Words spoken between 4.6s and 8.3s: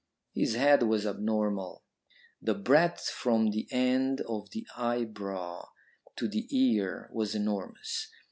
eyebrow to the ear was enormous.